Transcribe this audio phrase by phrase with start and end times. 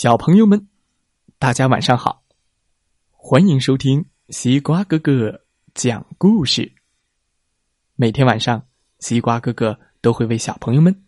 [0.00, 0.68] 小朋友们，
[1.40, 2.22] 大家晚上好！
[3.10, 6.72] 欢迎收听西瓜哥哥讲故事。
[7.96, 8.64] 每天晚上，
[9.00, 11.04] 西瓜哥哥都会为小朋友们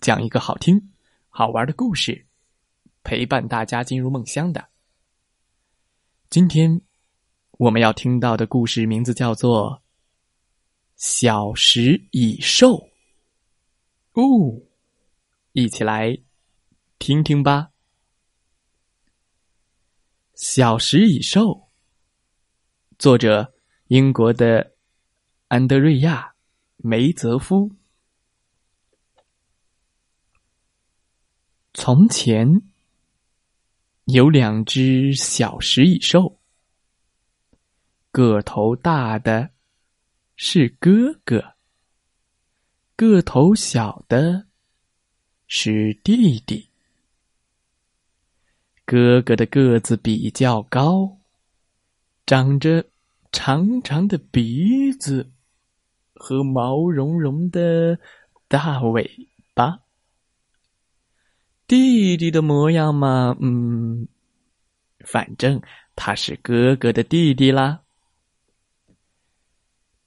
[0.00, 0.90] 讲一个好听、
[1.28, 2.24] 好玩的故事，
[3.02, 4.70] 陪伴大家进入梦乡的。
[6.30, 6.80] 今天
[7.58, 9.70] 我们要听到的故事名字叫做
[10.96, 12.68] 《小食蚁兽》。
[14.14, 14.62] 哦，
[15.52, 16.16] 一起来
[16.98, 17.69] 听听吧。
[20.42, 21.68] 小食蚁兽，
[22.98, 23.52] 作者
[23.88, 24.74] 英国的
[25.48, 26.28] 安德瑞亚·
[26.78, 27.70] 梅泽夫。
[31.74, 32.62] 从前
[34.06, 36.40] 有两只小食蚁兽，
[38.10, 39.50] 个头大的
[40.36, 41.54] 是哥哥，
[42.96, 44.46] 个头小的
[45.46, 46.69] 是弟弟。
[48.90, 51.18] 哥哥的个子比较高，
[52.26, 52.84] 长着
[53.30, 55.30] 长长的鼻子
[56.12, 58.00] 和毛茸茸的
[58.48, 59.78] 大尾巴。
[61.68, 64.08] 弟弟的模样嘛，嗯，
[65.04, 65.62] 反正
[65.94, 67.82] 他是哥哥的弟弟啦。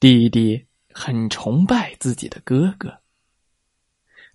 [0.00, 2.98] 弟弟很崇拜自己的哥哥，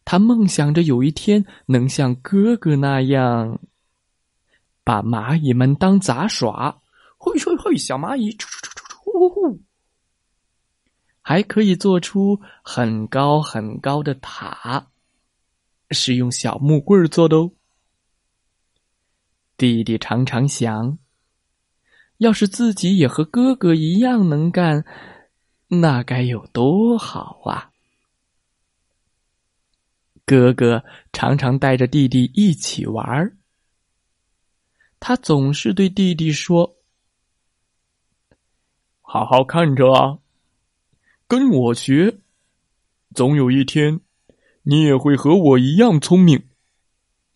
[0.06, 3.60] 他梦想着有一天能像哥哥那样。
[4.90, 6.82] 把蚂蚁们当杂耍，
[7.20, 9.62] 嘿嘿嘿，小蚂蚁，出出出出出，
[11.22, 14.88] 还可以做出很高很高的塔，
[15.92, 17.52] 是用小木棍做的哦。
[19.58, 20.98] 弟弟常常想，
[22.18, 24.84] 要是自己也和哥哥一样能干，
[25.68, 27.70] 那该有多好啊！
[30.26, 33.36] 哥哥常常带着弟弟一起玩儿。
[35.02, 36.76] 他总是对弟弟说
[39.02, 40.20] ：“好好看着啊，
[41.28, 42.20] 跟我学，
[43.16, 44.02] 总有一天，
[44.64, 46.50] 你也会和我一样聪明，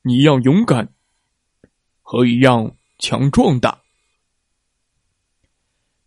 [0.04, 0.94] 一样勇敢，
[2.02, 3.80] 和一样强壮的。”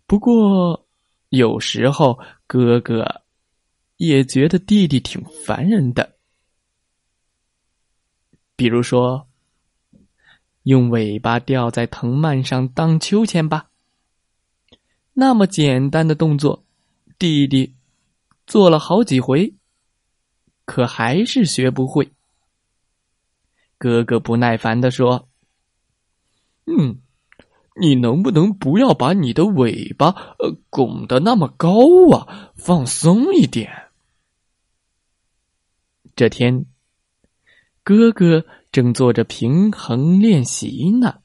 [0.07, 0.87] 不过，
[1.31, 3.23] 有时候哥哥
[3.97, 6.19] 也觉得弟弟挺烦人的，
[8.55, 9.27] 比如说。
[10.67, 13.71] 用尾巴吊在藤蔓上荡秋千吧。
[15.13, 16.65] 那么简单的动作，
[17.21, 17.77] 弟弟
[18.49, 19.55] 做了好几回，
[20.65, 22.11] 可还是学不会。
[23.79, 25.29] 哥哥不耐烦的说
[26.67, 26.99] ：“嗯，
[27.81, 30.09] 你能不能不要把你的尾巴
[30.41, 32.51] 呃拱得那么高啊？
[32.57, 33.71] 放松一点。”
[36.17, 36.67] 这天，
[37.85, 38.45] 哥哥。
[38.77, 41.21] 正做着平衡练习呢，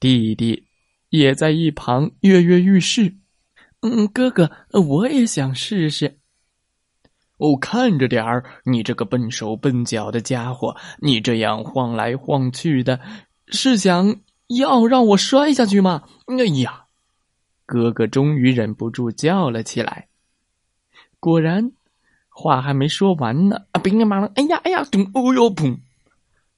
[0.00, 0.68] 弟弟
[1.10, 3.14] 也在一旁跃跃欲试。
[3.82, 6.18] 嗯，哥哥，我也想试试。
[7.36, 12.98] 哦，看着点儿，你这个笨手笨脚的家伙，你这样晃来晃去的，
[13.48, 14.16] 是想
[14.46, 16.04] 要让我摔下去吗？
[16.24, 16.86] 哎呀，
[17.66, 20.08] 哥哥终于忍不住叫了起来。
[21.20, 21.72] 果然，
[22.30, 25.78] 话还没说完呢，啊，乒铃乓啷，哎呀，哎呀，咚，哦哟，砰！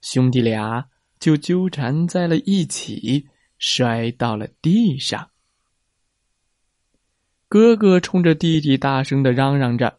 [0.05, 0.85] 兄弟俩
[1.19, 3.27] 就纠缠在了一起，
[3.57, 5.31] 摔到了地上。
[7.49, 9.99] 哥哥冲着弟弟大声的嚷嚷着：“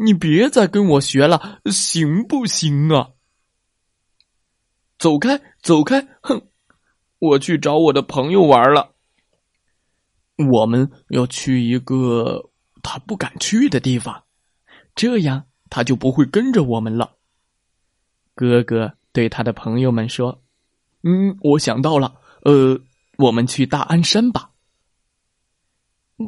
[0.00, 3.10] 你别再跟我学了，行不行啊？”
[5.00, 6.06] 走开，走开！
[6.22, 6.40] 哼，
[7.18, 8.94] 我去找我的朋友玩了。
[10.36, 12.52] 我们要去一个
[12.84, 14.22] 他不敢去的地方，
[14.94, 17.16] 这样他就不会跟着我们了。
[18.34, 20.42] 哥哥对他的朋友们说
[21.04, 22.80] ：“嗯，我想到了，呃，
[23.18, 24.50] 我们去大安山吧。”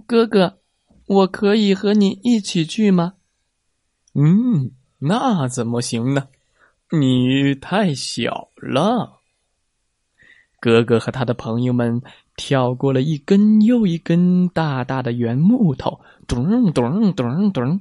[0.07, 0.59] 哥哥，
[1.07, 3.15] 我可以和你一起去吗？
[4.15, 6.29] 嗯，那怎么行呢？
[6.91, 9.21] 你太小了。
[10.61, 12.03] 哥哥和他的朋友们
[12.37, 17.81] 跳过了一根又一根大大的圆木头，咚咚咚咚，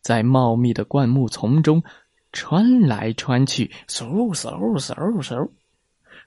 [0.00, 1.82] 在茂密的灌木丛中。
[2.32, 5.48] 穿来穿去，嗖嗖嗖嗖，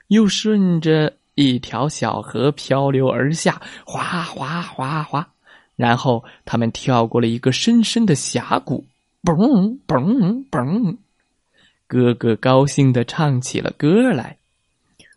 [0.08, 5.28] 又顺着一条小河漂流而下，哗哗哗哗。
[5.76, 8.86] 然后他们跳过了一个深深的峡谷，
[9.24, 10.98] 嘣嘣嘣。
[11.88, 14.38] 哥哥高兴的唱起了歌来：“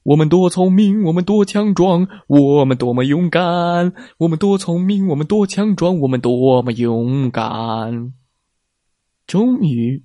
[0.03, 3.93] 我们多聪明，我们多强壮，我们多么勇敢！
[4.19, 8.13] 我们多聪明，我们多强壮，我们多么勇敢！”
[9.29, 10.03] 终于。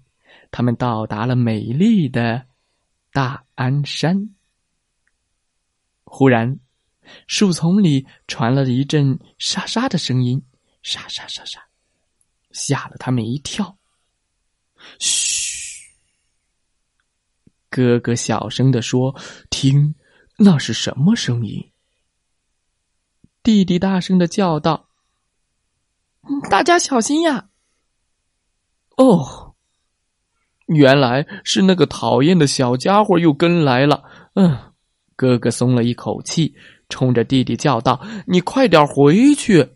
[0.53, 2.45] 他们到达了美丽的
[3.11, 4.35] 大安山。
[6.03, 6.59] 忽然，
[7.25, 10.39] 树丛里传来了一阵沙沙的声音，
[10.83, 11.59] 沙沙沙沙，
[12.51, 13.75] 吓了他们一跳。
[15.00, 15.91] 嘘，
[17.71, 19.19] 哥哥小声的说
[19.50, 19.95] ：“听，
[20.38, 21.71] 那是什么声音？”
[23.41, 24.88] 弟弟大声的叫道
[26.47, 27.50] ：“大家小心呀！”
[28.97, 29.42] 哦，
[30.68, 34.04] 原来是那个讨厌的小家伙又跟来了。
[34.36, 34.57] 嗯，
[35.15, 36.56] 哥哥松了一口气，
[36.89, 39.69] 冲着弟弟叫道：“你快点回去！”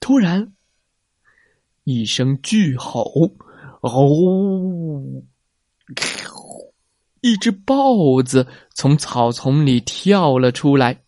[0.00, 0.52] 突然，
[1.84, 3.04] 一声巨吼，
[3.80, 5.02] 哦，
[7.20, 11.02] 一只豹子从草丛里跳了出来。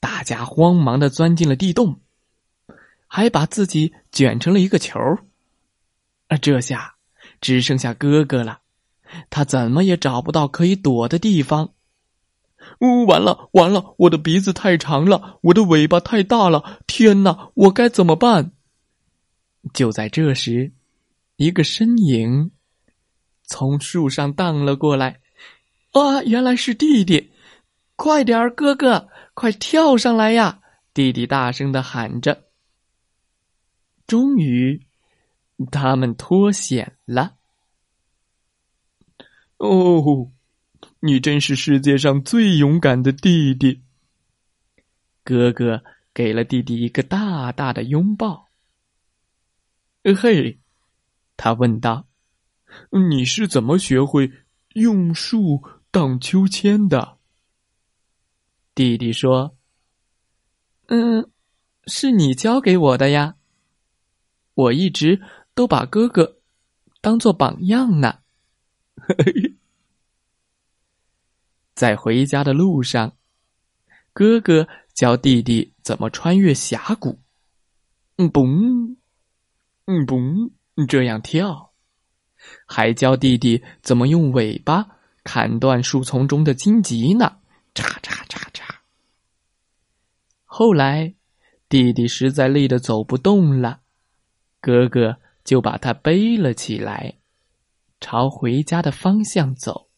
[0.00, 2.00] 大家慌忙的钻进了地洞，
[3.06, 4.98] 还把自己卷成了一个球。
[6.28, 6.95] 啊，这下
[7.46, 8.58] 只剩下哥哥了，
[9.30, 11.74] 他怎么也找不到可以躲的地方。
[12.80, 13.94] 呜，完了完了！
[13.98, 18.50] 我的鼻子太长了，我的尾巴太大了，天哪，我该怎么办？
[19.72, 20.72] 就在这时，
[21.36, 22.50] 一个身影
[23.44, 25.20] 从树上荡了过来。
[25.92, 27.30] 啊，原来是弟弟！
[27.94, 30.58] 快点儿，哥哥，快跳上来呀！
[30.92, 32.42] 弟弟大声的喊着。
[34.04, 34.85] 终于。
[35.70, 37.36] 他们脱险了。
[39.56, 40.30] 哦，
[41.00, 43.82] 你真是世界上最勇敢的弟弟。
[45.24, 45.82] 哥哥
[46.12, 48.48] 给了弟弟一个大大的拥抱。
[50.20, 50.60] 嘿，
[51.38, 52.06] 他问道
[53.10, 54.30] ：“你是怎么学会
[54.74, 57.16] 用树荡秋千的？”
[58.74, 59.56] 弟弟说
[60.88, 61.30] ：“嗯，
[61.86, 63.36] 是你教给我的呀。
[64.52, 65.22] 我一直。”
[65.56, 66.36] 都把哥哥
[67.00, 68.18] 当做榜样呢。
[71.74, 73.16] 在回家的路上，
[74.12, 77.18] 哥哥教弟弟怎么穿越峡谷，
[78.16, 78.96] 嗯嘣，
[79.86, 80.50] 嗯嘣，
[80.86, 81.72] 这样跳，
[82.66, 84.86] 还教弟弟怎么用尾巴
[85.24, 87.38] 砍断树丛中的荆棘呢，
[87.74, 88.74] 嚓嚓嚓嚓。
[90.44, 91.14] 后来，
[91.70, 93.80] 弟弟实在累得走不动了，
[94.60, 95.18] 哥哥。
[95.46, 97.20] 就把他背了起来，
[98.00, 99.88] 朝回家的方向走。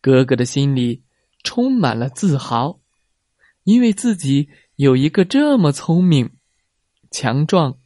[0.00, 1.02] 哥哥的心里
[1.42, 2.78] 充满了自豪，
[3.64, 6.36] 因为自己有一个这么聪明、
[7.10, 7.80] 强壮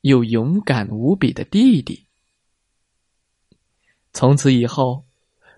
[0.00, 2.06] 又勇敢无比的弟弟。
[4.12, 5.06] 从此以后，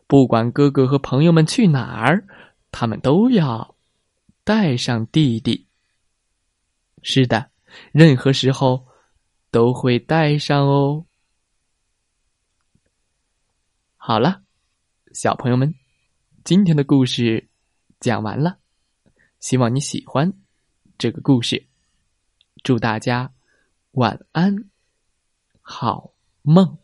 [0.06, 2.26] 不管哥哥和朋友们去哪儿，
[2.70, 3.74] 他们都要
[4.44, 5.66] 带上弟弟。
[7.02, 7.51] 是的。
[7.92, 8.86] 任何时候
[9.50, 11.06] 都会带上哦。
[13.96, 14.42] 好了，
[15.12, 15.74] 小朋友们，
[16.44, 17.48] 今天的故事
[18.00, 18.58] 讲完了，
[19.38, 20.32] 希望你喜欢
[20.98, 21.68] 这个故事。
[22.64, 23.32] 祝大家
[23.92, 24.70] 晚安，
[25.60, 26.81] 好梦。